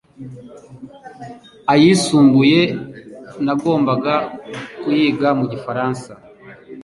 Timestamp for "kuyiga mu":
4.79-5.45